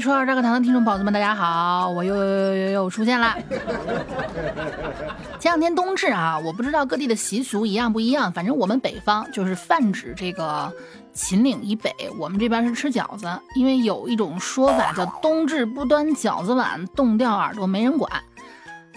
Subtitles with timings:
[0.00, 3.36] 初二这个堂的听众宝子们，大家好，我又又又又又出现了。
[5.38, 10.72] 前两天冬至啊，我不知道各地的习俗一样不一样，反正我们北方就是泛指这个
[11.12, 18.10] 秦岭以北，我们这边是吃饺子，因为有一种说法叫冬至不端饺子碗，冻掉耳朵没人管。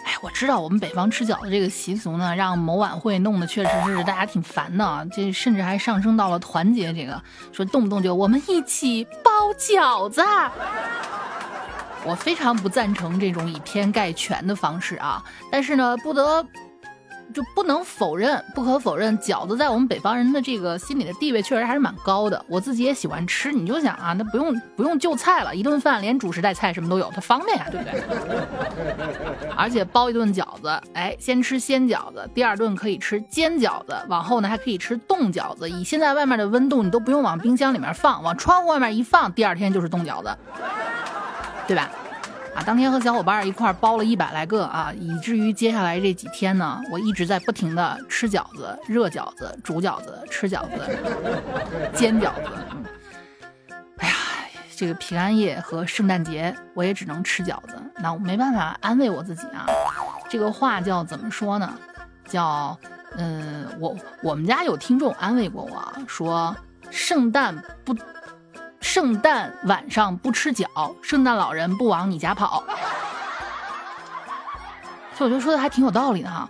[0.06, 7.22] 哎，我知道我们北方吃饺子这个习俗呢，让某晚会弄得确实是大家挺烦的，这甚至还上升到了团结这个，
[7.52, 10.22] 说动不动就我们一起包饺子。
[12.06, 16.46] 我非常不赞成这种以偏概全的方式啊，但是呢，不得。
[17.34, 22.46] 就不能否认，不可否认，饺子在我们北方人的这个心里的地位确实还是蛮高的。
[22.48, 28.02] 我自己也喜欢吃，你就想啊，那不用不用就菜了，一顿饭连主食带菜什么都有，它方便呀，对不对？
[29.58, 35.70] 而且包一顿饺子，哎，先吃鲜饺子，第二顿可以吃煎饺子，往后呢还可以吃冻饺子。
[35.70, 40.38] 以现在外面的温度，你都不用往冰箱里面放，往窗户外面一放，第二天就是冻饺子，
[41.68, 41.90] 对吧？
[42.56, 50.98] 啊，当天和小伙伴一块包了一百来个啊，以至于接下来这几天呢，我一直在不停的吃饺子、热饺子、煮饺子、吃饺子、
[51.94, 52.50] 煎饺子。
[53.98, 54.16] 哎呀，
[54.76, 59.66] 这个平安夜和圣诞节我也只能吃饺子，那我没办法安慰我自己啊。
[60.30, 61.74] 这个话叫怎么说呢？
[62.28, 62.78] 叫，
[63.18, 66.56] 嗯，我我们家有听众安慰过我说，
[66.92, 67.96] 圣诞不。
[68.84, 70.68] 圣诞晚上不吃饺，
[71.02, 72.62] 圣诞老人不往你家跑。
[75.18, 76.50] 就我觉得说的还挺有道理的哈。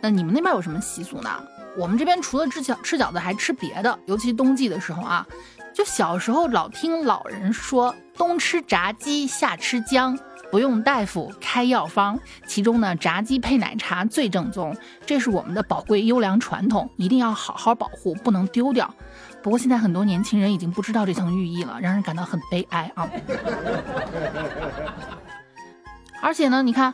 [0.00, 1.28] 那你们那边有什么习俗呢？
[1.76, 3.98] 我们这边除了吃饺吃饺子，还吃别的。
[4.06, 5.26] 尤其冬季的时候啊，
[5.74, 10.16] 就小时候老听老人说，冬吃炸鸡，夏吃姜，
[10.50, 12.18] 不用大夫开药方。
[12.46, 18.92] 其中呢，炸鸡配奶茶最正宗，这是我们的宝贵优良传统，一定要好好保护，不能丢掉。
[19.42, 23.08] 不过现在很多年轻人已经不知道这层寓意了，让人感到很悲哀啊！
[26.20, 26.92] 而且呢，你看，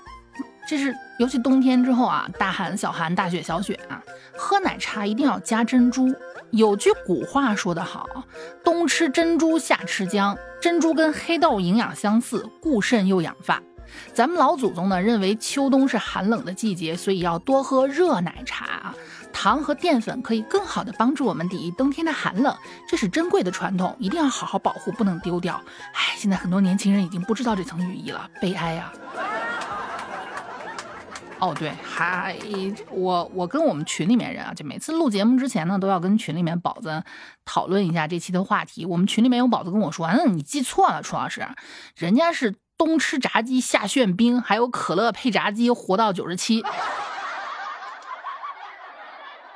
[0.67, 4.03] 这是尤其冬天之后啊，大寒、小寒、大雪、小雪啊，
[4.37, 6.15] 喝奶茶一定要加珍珠。
[6.51, 8.09] 有句古话说得好
[8.65, 13.61] ：“冬吃珍珠，夏吃姜。”珍珠跟黑豆营养相似，固肾又养发。
[14.13, 18.95] 咱们老祖宗呢认为秋冬是寒冷的季节，所以要多喝热奶茶啊。
[19.33, 22.57] 糖和淀粉可以更好的帮助我们抵御冬天的寒冷，
[22.89, 25.61] 这是珍贵的传统，一定要好好保护，不能丢掉。
[25.93, 28.93] 唉，现在很多年轻人已经不知道这层寓意了，悲哀呀。
[31.45, 32.35] 哦，对，还
[32.91, 37.05] 我我跟我们群里面人啊，就每次录节目之前呢，都要跟群里面宝子
[37.45, 38.87] 讨论一下这期的话题。
[38.87, 41.47] 我们群里面有宝子跟我说，嗯，你记错了，楚老师，
[41.97, 46.65] 人家是冬吃炸鸡，夏炫冰，还有可乐配炸鸡，活到九十七。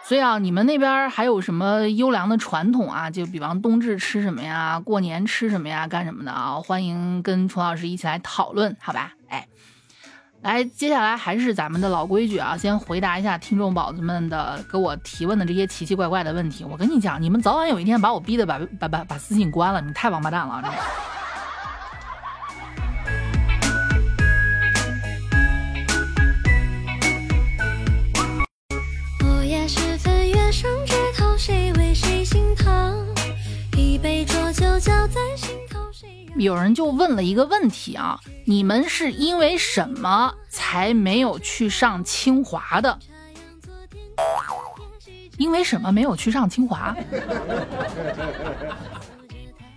[0.05, 3.10] 所以啊，你们那边还有什么优良的传统啊？
[3.10, 6.56] 就比方冬至吃什么呀，过年吃什么呀，干什么的啊？
[6.56, 9.12] 欢迎跟楚老师一起来讨论，好吧？
[9.28, 9.47] 哎，
[10.43, 16.65] 来，接下来还是咱们的老规矩啊，先回答一下听众宝子们的给我提问的这些奇奇怪怪的问题。
[16.65, 20.72] 我跟你讲，你们早晚有一天把我逼的把把把把私信关了，你太王八蛋了！
[29.25, 33.05] 午夜时分，月上枝头，谁为谁心疼？
[33.76, 35.17] 一杯浊酒浇愁
[36.36, 42.98] 有人就问了一个问题啊，你们是因为什么才没有去上清华的？
[45.37, 46.94] 因为什么没有去上清华？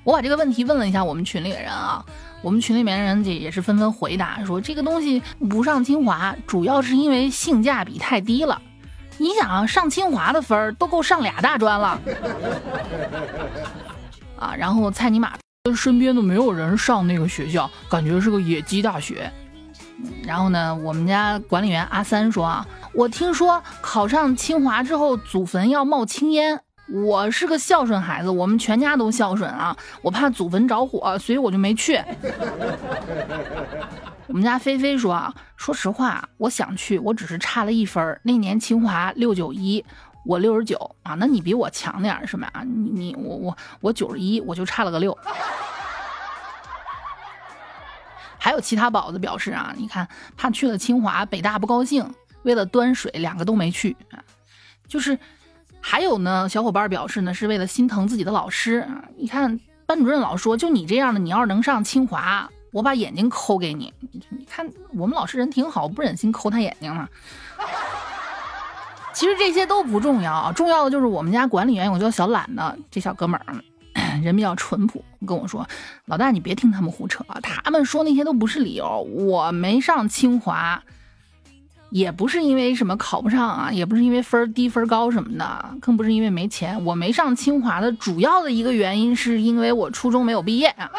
[0.04, 2.04] 我把这个问题问了一下我们群里的人啊，
[2.42, 8.60] 我们群里面的人也也是纷纷回答说，这个东西不上清华，主要是因为性价比太低了。
[9.20, 12.02] 你想啊，上清华的分儿都够上俩大专了
[14.38, 15.34] 啊，然后蔡尼玛。
[15.76, 19.31] 身边都没有人上那个学校，感觉是个野鸡大学。
[20.24, 22.66] 然后呢，我们家管理员阿三说啊，
[22.96, 26.60] 我听说考上清华之后祖坟要冒青烟。
[26.92, 32.02] 我是个孝顺孩子，我们全家都孝顺啊，我怕祖坟着火，所以我就没去。
[34.25, 38.19] 我们家菲菲说啊，说实话，我想去，我只是差了一分。
[38.24, 39.86] 那年清华六九一。
[40.25, 42.51] 我六十九啊，那你比我强点是吧？
[42.65, 45.18] 你你我我我九十一，我就差了个六。
[48.38, 52.12] 还有其他宝子表示啊，你看怕去了清华北大不高兴，
[52.44, 54.23] 为了端水两个都没去啊。
[54.88, 55.18] 就是
[55.79, 59.06] 还有呢，小伙伴表示呢是为了心疼自己的老师啊。
[59.15, 63.94] 你看班主任老说，就你这样的，你要是能上清华，我把眼睛抠给你。
[64.29, 67.07] 你看我们老师人挺好，不忍心抠他眼睛呢。
[69.13, 73.56] 其实这些都不重要，重要的就是我们家管理员有个叫小懒的这小哥们儿，
[74.24, 75.68] 人比较淳朴，跟我说
[76.06, 77.24] ：“老大，你别听他们胡扯，
[77.63, 79.02] 他们说那些都不是理由。
[79.02, 80.81] 我没上清华，
[81.90, 86.84] 也不是因为什么考不上啊，也不是因为分低分高什么的，更不是因为没钱。
[86.86, 90.90] 我没上清华的主要的一个原因，是因为我初中没有毕业啊。”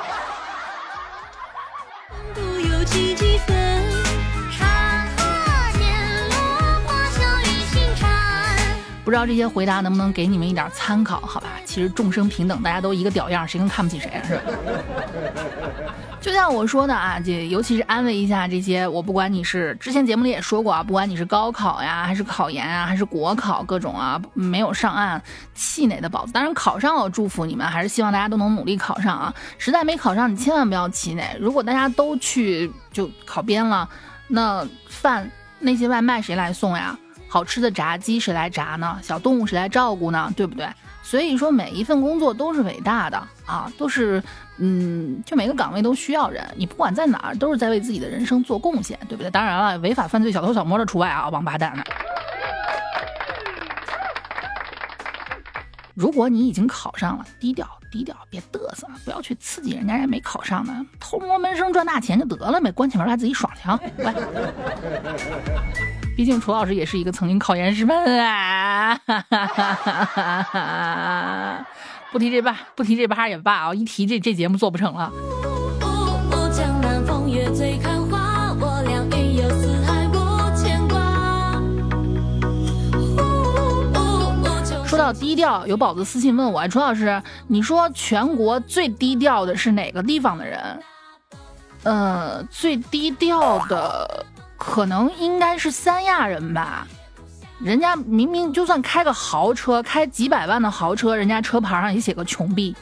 [9.13, 11.21] 知道这些回答能不能给你们一点参考？
[11.21, 14.23] 好吧，其实众生平等，大家都一个屌样，谁能看不起谁啊？
[14.27, 14.43] 是吧？
[16.19, 25.21] 就像我说的啊，这尤其是安慰一下这些，我不管你是之前节目里也说过啊，不管你是高考呀，还是考研啊，还是国考各种啊，没有上岸
[25.53, 26.33] 气馁的宝子。
[26.33, 29.35] 当然考上了，祝福你们，还是希望大家都能努力考上啊。
[29.59, 31.37] 实在没考上，你千万不要气馁。
[31.39, 33.89] 如果大家都去就考编了，
[34.29, 36.97] 那饭那些外卖谁来送呀？
[37.33, 38.99] 好吃的炸鸡谁来炸呢？
[39.01, 40.31] 小动物谁来照顾呢？
[40.37, 40.69] 对不对？
[41.03, 44.23] 所以说每一份工作都是伟大的啊，都是
[44.59, 46.47] 嗯，就每个岗位都需要人。
[46.55, 49.31] 你不管在哪儿，都是在为自己的人生做贡献，对不对？
[49.31, 51.73] 当然了，违法犯罪、小偷小摸的除外啊，王八蛋！
[55.95, 63.81] 如果你已经考上了，低调低调，别嘚瑟，不要去刺激人家，人没考上呢，偷摸闷声赚大钱就得了呗，关起门来自己爽去啊！
[63.97, 64.15] 来。
[66.15, 68.99] 毕竟楚老师也是一个曾经考研失败啊，
[72.13, 75.11] 不提这吧，不提这吧也罢啊，一提这这节目做不成了。
[84.87, 90.79] 说到低调，有宝子私信问我，楚老师，你说全国最低调的是哪个地方的人？
[91.85, 94.27] 呃，最低调的。
[94.65, 96.87] 可能应该是三亚人吧，
[97.59, 102.75] 人家明明就算开个豪车，开几百万的豪车，人家车牌上也写个穷逼。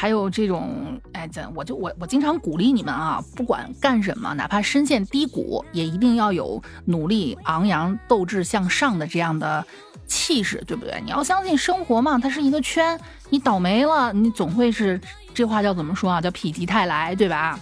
[0.00, 9.62] 还有这种，哎，咱我就我我经常鼓励你们啊，不管干什么，哪怕深陷低谷，也一定要有努力、昂扬、斗志向上的这样的。
[10.06, 10.98] 气势对不对？
[11.04, 12.98] 你要相信生活嘛，它是一个圈。
[13.28, 14.98] 你倒霉了，你总会是
[15.34, 16.18] 这话叫怎么说啊？
[16.18, 17.60] 叫否极泰来，对吧？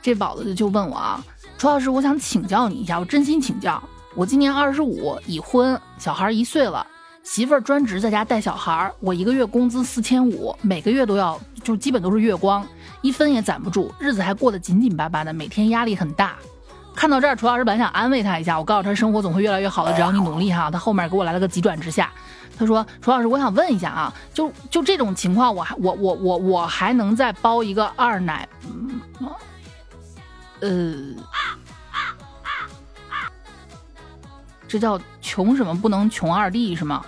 [0.00, 1.22] 这宝子就问我啊，
[1.58, 3.82] 楚老师，我想请教你一下，我真心请教。
[4.14, 6.86] 我今年二十五，已婚，小孩一岁了，
[7.22, 12.66] 媳妇儿专职在家带小孩儿，我一个月工资四千五，每个月都要就基本都是月光，
[13.02, 16.36] 一分也攒不住，日子还过得紧紧巴巴的，每天压力很大。
[16.96, 20.70] 看到这儿，楚老师本来想安慰他一下，我告诉他生活总会越来越好的，只要你努力哈。
[20.70, 22.10] 他后面给我来了个急转直下，
[22.58, 28.48] 他说：“楚老师，我想问一下啊，就就这种情况，我还我我我我还能再包一个二奶？
[30.60, 30.68] 呃，
[34.68, 37.04] 这叫穷什么不能穷二弟是吗？”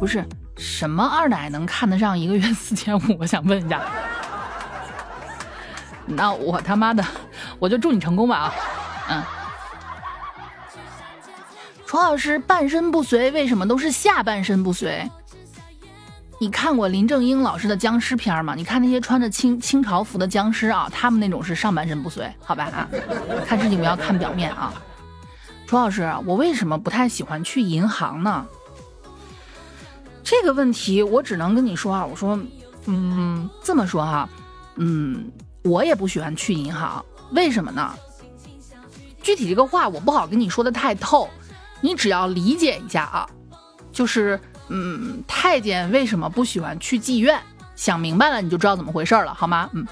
[0.00, 0.24] 不是。
[0.56, 3.00] 什么二奶能看得上一个月四千五？
[3.20, 3.80] 我想问一下。
[6.04, 7.04] 那我他妈的，
[7.60, 8.54] 我就祝你成功吧啊！
[9.10, 9.22] 嗯。
[11.86, 15.08] 楚老师半身不遂，为什么都是下半身不遂？
[16.40, 18.54] 你看过林正英老师的僵尸片吗？
[18.54, 22.88] 你看那些穿着清清朝服的僵尸啊，他们那种是上半身不遂，好吧啊？
[23.44, 24.72] 看事情不要看表面啊。
[25.66, 28.46] 楚老师，我为什么不太喜欢去银行呢？
[30.22, 32.38] 这个问题我只能跟你说啊，我说，
[32.86, 34.28] 嗯，这么说哈，
[34.76, 35.30] 嗯，
[35.64, 37.92] 我也不喜欢去银行，为什么呢？
[39.22, 41.28] 具体这个话我不好跟你说的太透，
[41.80, 43.28] 你只要理解一下啊，
[43.92, 47.40] 就是，嗯，太监为什么不喜欢去妓院？
[47.76, 49.70] 想明白了你就知道怎么回事了，好吗？
[49.72, 49.86] 嗯。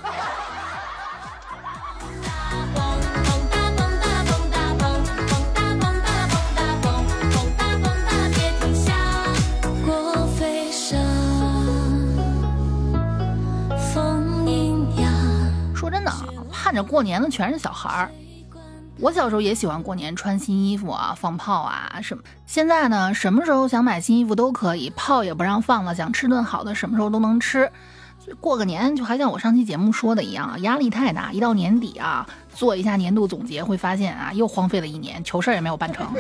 [15.74, 16.12] 说真的，
[16.50, 18.10] 盼着过年的全是小孩儿，
[18.98, 22.22] 我小时候也喜欢过年穿新衣服啊，放炮啊什么。
[22.46, 25.94] 现在呢，什么时候想买新衣服都可以，炮也不让放了。
[25.94, 27.70] 想吃顿好的，什么时候都能吃。
[28.40, 31.30] 过个年就还像我上期节目说的一样，压力太大。
[31.30, 36.10] 一到年底啊，做一下年度总结，会发现啊，又荒废了一年，求事儿也没有办成。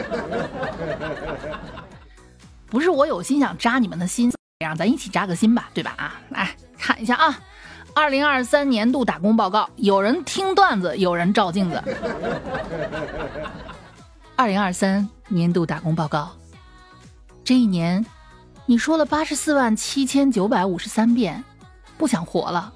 [2.68, 4.30] 不是我有心想扎你们的心，
[4.60, 5.94] 让咱一起扎个心吧，对吧？
[5.96, 7.38] 啊，来看一下啊。
[7.96, 11.82] 二零二三年度打工报告，有人听段子，有人照镜子。
[14.36, 16.30] 二零二三年度打工报告，
[17.42, 18.04] 这一年，
[18.66, 21.42] 你说了八十四万七千九百五十三遍，
[21.96, 22.70] 不想活了。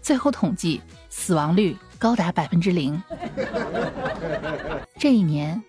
[0.00, 3.00] 最后统计死亡率高达百分之零。
[4.98, 5.62] 这一年，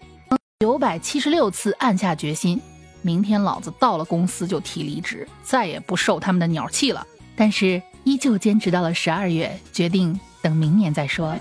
[0.62, 2.62] 九百七十六次暗下决心，
[3.02, 7.06] 明天老子到了公司就提离职，再也不受他们的鸟气了。
[7.36, 11.36] 但是依旧坚持到了十二月，决定等明年再说。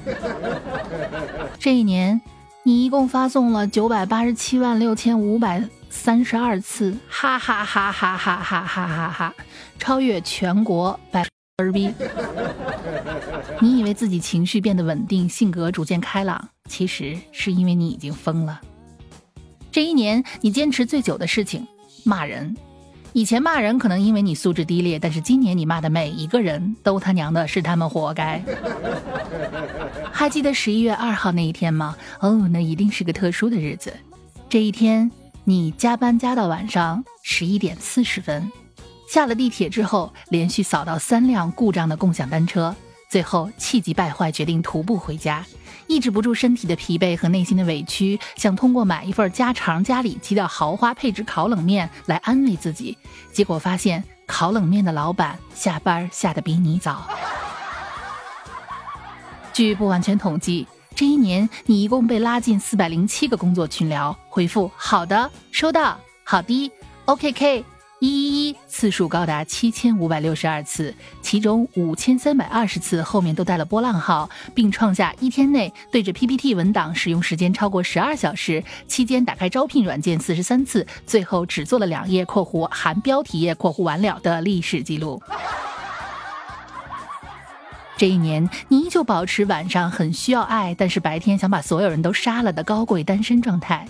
[1.58, 2.20] 这一年，
[2.62, 9.34] 你一共发送了九百八十七万六千五百三十二次，哈哈哈哈哈哈哈哈哈，
[9.78, 11.26] 超越全国百。
[11.58, 11.92] 儿逼！
[13.60, 18.58] 你以为自己情绪变得稳定，性格逐渐开朗，其实是因为你已经疯了。
[19.70, 21.68] 这一年，你坚持最久的事情，
[22.04, 22.56] 骂人。
[23.12, 28.42] 以前骂人可能因为你素质低劣，但是今年你骂的每一个人都他娘的是他们活该。
[30.10, 31.96] 还记得十一月二号那一天吗？
[32.20, 33.92] 哦，那一定是个特殊的日子。
[34.48, 35.10] 这一天，
[35.44, 38.50] 你加班加到晚上十一点四十分。
[39.08, 42.74] 下了地铁之后，连续扫到三辆故障的共享单车，
[43.12, 45.44] 最后气急败坏，决定徒步回家，
[45.86, 52.96] 抑制不住身体的疲惫和内心的委屈，想通过买一份家常家里极的豪华配置烤冷面来安慰自己，
[53.30, 57.06] 结果发现烤冷面的老板下班下的比你早。
[59.52, 66.72] 据不完全统计，这一年你一共被拉进四百零七个工作群聊，回复好的，收到，好的
[67.04, 67.62] ，OKK。
[68.02, 85.22] 一一一次数高达七千五百六十二次，其中五千三百二十次后面都带了波浪号，并创下一天内对着 PPT 文档使用时间超过十二小时，期间打开招聘软件四十三次，最后只做了两页（括弧含标题页）（括弧完了）的历史记录。
[87.96, 93.86] 这一年，你依旧保持晚上很需要爱，但是白天想把所有人都杀了的高贵单身状态。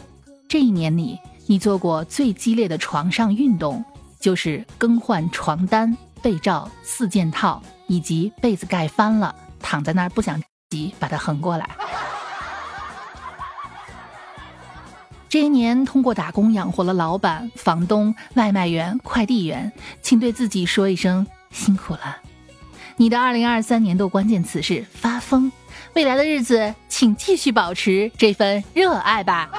[0.46, 3.82] 这一年里，你做过最激烈的床上运动。
[4.22, 11.68] 就是更换床单、被罩、四件套，以及被子盖翻了，躺在那儿不想急，把它横过来。
[15.28, 22.18] 这一年，通过打工养活了老板、房东、外卖员、快递员，请对自己说一声辛苦了。
[22.98, 25.50] 你的二零二三年度关键词是发疯，
[25.94, 29.50] 未来的日子，请继续保持这份热爱吧。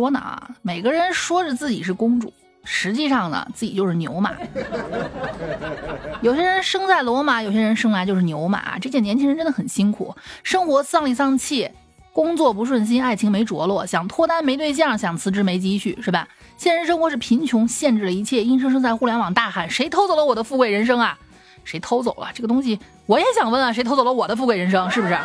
[0.00, 0.48] 说呢啊？
[0.62, 2.32] 每个人说着自己是公主，
[2.64, 4.32] 实际上呢，自己就是牛马。
[6.22, 8.78] 有些人生在罗马，有些人生来就是牛马。
[8.78, 11.70] 这些年轻人真的很辛苦，生活丧里丧气，
[12.14, 16.26] 工作不顺心，爱情没着落，想脱单没对象，想辞职没积蓄，是吧？
[16.56, 21.18] 现实生活是贫穷限制了一切，硬生生在互联网大喊：“谁偷走了我的富贵人生啊？
[21.62, 24.90] 谁偷走了这个东西？”我也想问啊，谁偷走了我的富贵人生？
[24.90, 25.18] 是不是？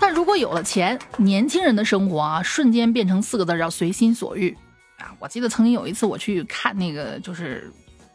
[0.00, 4.56] 但如果有了钱，年轻人的生活啊，瞬间变成四个字叫随心所欲
[4.98, 5.12] 啊！
[5.20, 7.70] 我记得曾经有一次我去看那个，就是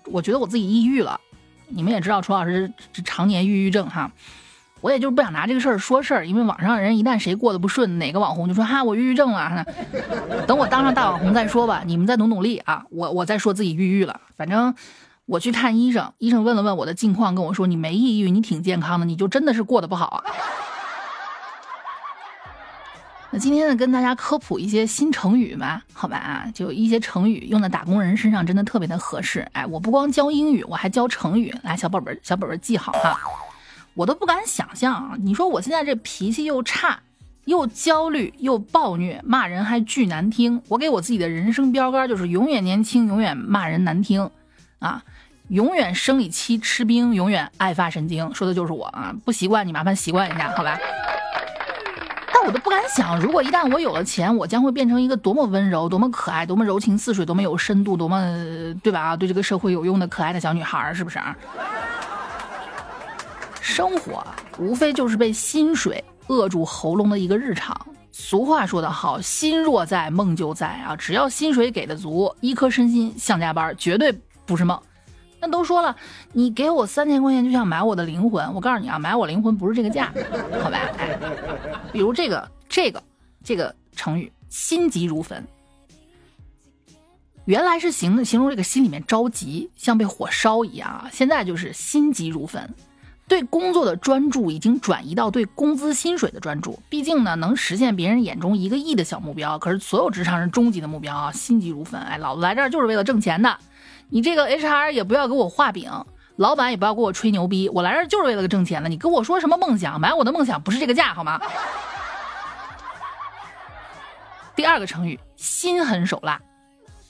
[0.06, 1.20] 我觉得我自己抑郁了。
[1.68, 2.72] 你们也知道，楚老师
[3.06, 4.12] 常年抑郁症哈，
[4.82, 9.65] 我也就是不想拿这个事儿说事儿，因为网上人一旦谁过得不顺，哪个网红就说哈我抑郁症了，
[10.48, 11.84] 等我当上大网红再说吧。
[11.86, 14.22] 你们再努努力啊，我我再说自己抑郁了。
[14.36, 14.74] 反正
[15.25, 20.24] 我去看医生，医生问了问我的近况，跟我说你没抑郁，你挺健康的，你就真的是过得不好啊。
[23.36, 29.46] 那今天呢，跟大家科普一些新成语吧，好吧啊，就一些成语用在打工人身上，真的特别的合适。
[29.51, 33.20] 哎，我不光教英语，我还教成语，来，小宝贝儿，小宝贝儿记好哈。
[33.94, 36.98] 我都不敢想象啊，你说我现在这脾气又差，
[37.44, 40.62] 又焦虑，又暴虐，骂人还巨难听。
[40.70, 44.32] 我给我自己的人生标杆就是永远年轻，永远骂人难听，
[44.80, 45.04] 啊，
[45.50, 49.13] 永远生理期吃冰，永远爱发神经，说的就是我啊。
[49.25, 50.80] 不习惯你麻烦习惯一下，好吧。
[52.75, 58.22] 敢想，如果一旦我有了钱，我将会变成一个多么温柔、多么可爱、多么柔情似水、多么有深度、多么
[58.84, 59.15] 对吧？
[59.15, 61.17] 对这个社会有用的可爱的小女孩，是不是？
[63.62, 64.22] 生活
[64.60, 67.74] 无非就是被薪水扼住喉咙的一个日常。
[68.12, 70.98] 俗话说得好，心若在，梦就在啊！
[70.98, 74.13] 只要薪水给的足，一颗身心像加班，绝对
[74.46, 74.77] 不是梦。
[75.39, 75.96] 那都说了，
[76.34, 80.13] 你给我三千块钱就想买我的灵魂，我告诉你啊，买我灵魂不是这个价，
[80.62, 80.77] 好吧？
[80.98, 81.17] 哎，
[81.91, 83.01] 比如这个这个
[83.41, 85.41] 这个成语“心急如焚”，
[87.48, 92.70] 原来是形形容这个心里面着急，像被火烧一样啊，现在就是心急如焚。
[93.29, 96.77] 对工作的专注已经转移到对工资薪水的专注。
[96.89, 101.98] 毕竟呢，能实现别人眼中一个亿的小目标，可是所有职场人终极的目标啊，心急如焚。
[102.01, 103.58] 哎，老子来这儿就是为了挣钱的，
[104.10, 105.89] 你这个 HR 也不要给我画饼，
[106.36, 108.89] 老板也不要给我吹牛逼，我来这儿就是为了个挣钱的。
[108.89, 109.98] 你跟我说什么梦想？
[109.98, 111.39] 买我的梦想不是这个价，好吗？
[114.55, 116.39] 第二个成语，心狠手辣。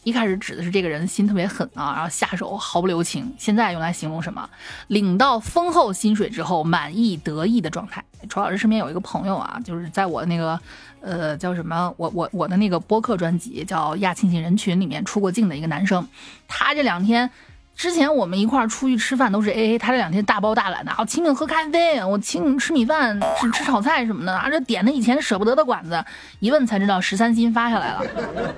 [0.04, 3.34] 一开始指的是这个人心特别狠啊，然后下手毫不留情。
[3.38, 4.48] 现在用来形容什么？
[4.88, 8.04] 领到丰厚薪水之后满意得意的状态。
[8.30, 10.60] 楚老师身边有一个朋友啊，就是在我那个
[11.02, 16.08] 呃叫什么，我我我的那个播客专辑叫《亚庆庆人群》里面出过镜的一个男生，
[16.48, 17.30] 他这两天。
[17.76, 26.04] 之前我们一块儿出去吃饭都是 A A，他这两天大包大揽的，我请你们喝咖啡，我请你们吃米饭，吃吃炒菜什么的，啊，这点的以前舍不得的馆子，
[26.40, 28.02] 一问才知道十三薪发下来了。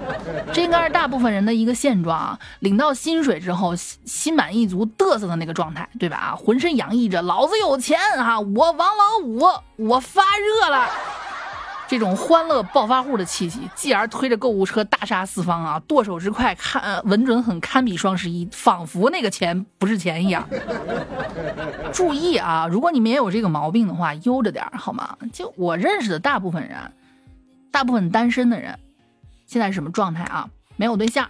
[0.54, 6.18] 这应该是大部分人的一个现状啊，领到薪水之后心满意足嘚瑟的那个状态，对吧？
[6.18, 9.42] 啊，浑身洋溢着老子有钱啊，我王老五，
[9.78, 10.88] 我发热了。
[11.88, 20.48] 这种欢乐暴发户的气息，继而推着购物车大杀四方啊，剁手之快，看稳准狠，堪比双十一，仿佛那个钱不是钱一样。
[21.94, 25.17] 注意啊，如果你们也有这个毛病的话，悠着点好吗？
[25.32, 26.77] 就我认识的大部分人，
[27.72, 28.77] 大部分单身的人，
[29.46, 30.50] 现在是什么状态啊？
[30.75, 31.29] 没有对象，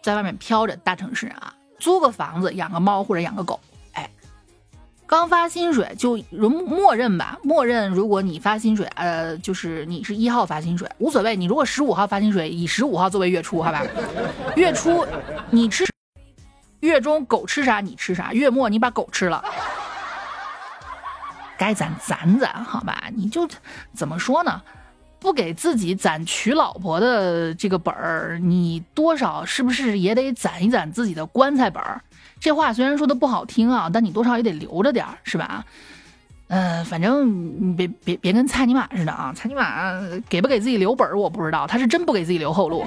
[0.00, 3.58] 在外面飘着，大城市啊，租个房子，养个猫或者养个狗。
[5.10, 11.34] 刚发薪水就容默认吧，默认如果你发薪水，呃，就是你是一号发薪水，无所谓。
[11.34, 13.84] 你如果十五号发薪水，以十五号作为月初，好吧？
[14.54, 15.04] 月初
[15.50, 15.84] 你吃，
[16.78, 19.44] 月中狗吃啥你吃啥，月末你把狗吃了，
[21.58, 23.10] 该攒攒攒，好吧？
[23.12, 23.48] 你就
[23.92, 24.62] 怎么说呢？
[25.18, 32.00] 不给自己攒娶老婆的这个本儿，你多少是不是也得攒一攒自己的棺材本儿？
[32.40, 35.64] 这话虽然说的不好听啊，但你多少也得留着点儿，是吧？
[36.52, 39.32] 嗯，反正你别别别跟蔡尼玛似的啊！
[39.36, 42.84] 蔡尼玛给不给自己留本儿我不知道，他是真不给自己留后路。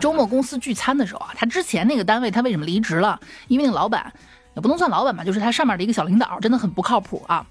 [0.00, 3.20] 周末公司聚餐的时候啊，他之前那个单位他为什么离职了？
[3.46, 4.12] 因为那个老板
[4.56, 7.46] 也不能算老板吧，就是他上面的一个小领导真的很不靠谱啊。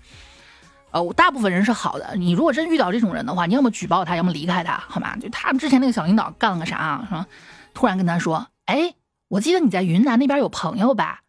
[0.92, 5.16] 呃，大部分人是好的，你如果真遇到这种人的话，你要么举报他，要么离开他，好吗？
[5.16, 7.08] 就他们之前那个小领导干了个啥？
[7.10, 7.26] 说
[7.74, 8.94] 突然跟他说，哎。
[9.28, 11.22] 我记得你在云南那边有朋友吧？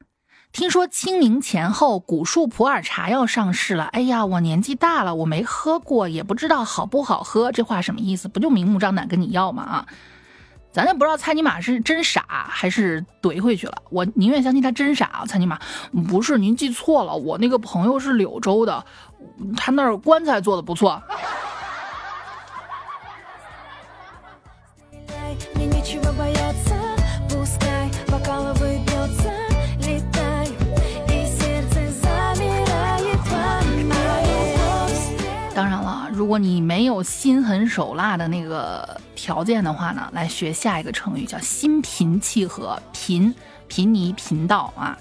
[0.53, 3.85] 听说清明前后古树普洱茶要上市了。
[3.85, 7.53] 哎呀，我年纪大了，我没喝过，也不知道好不好喝。
[7.53, 8.29] 这话什么意思？
[8.29, 9.63] 不就明目张胆跟你要吗？
[9.63, 9.87] 啊，
[10.73, 13.83] 咱也不知道蔡尼玛是真傻还是怼回去了。
[13.91, 15.25] 我宁愿相信他真傻。
[15.27, 15.59] 蔡尼玛，
[16.09, 18.85] 不是您记错了，我那个朋友是柳州的，
[19.57, 21.03] 他那儿棺材做的不错。
[36.27, 42.77] 如果你没有心狠手辣的那个条件的话呢，来学下一个成语叫心平气和。
[42.93, 43.33] 贫，
[43.69, 44.99] 贫尼贫道啊，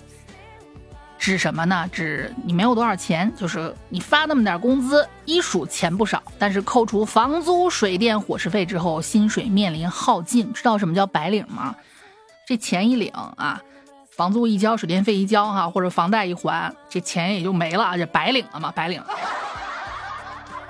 [1.17, 1.89] 指什么呢？
[1.91, 10.53] 指你没有多少钱，就是你发那么点工资，一数钱不少，但是扣除房租、水电、伙食费之后，薪水面临耗尽。
[10.53, 11.75] 知道什么叫白领吗？
[12.45, 13.59] 这钱一领啊，
[14.15, 19.01] 房租一交，水电费一交哈，或者房贷一还，这钱也就没了，这白领了嘛，白领。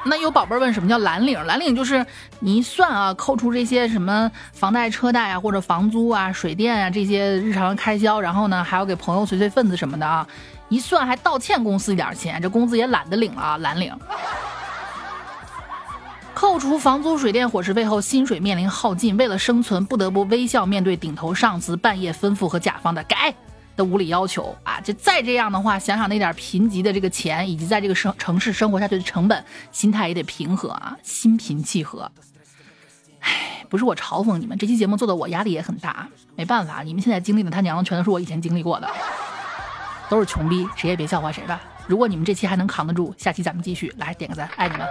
[0.08, 1.44] 那有宝贝儿问什么叫蓝领？
[1.46, 2.06] 蓝领就是
[2.40, 10.28] 你一算啊，扣除这些什么房贷、车贷啊，或者房租啊、水电啊这些日常开销，然后呢还要给朋友随随份子什么的啊，
[10.70, 13.92] 一算还倒欠公司一点钱，这工资也懒得领了啊，蓝领。
[16.36, 23.34] 扣除房租、水电、伙食费后，薪水面临耗尽，为了生存不得不微笑面对顶头上司半夜吩咐和甲方的改。
[23.76, 24.80] 的无理要求啊！
[24.82, 32.10] 就再这样的话，想想那点贫瘠的这个钱，以及在这个城城市生活下去的成本，心态也得平和啊，心平气和。
[33.20, 36.08] 唉，不是我嘲讽你们，这期节目做的我压力也很大。
[36.36, 38.90] 没办法，你们现在经历的他娘的全都是我以前经历过的，
[40.10, 41.62] 都是穷逼，谁也别笑话谁吧。
[41.88, 44.88] 如果你们这期还能扛得住，下期咱们继续来点个赞，爱你们。